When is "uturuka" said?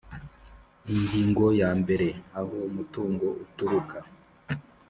3.43-3.97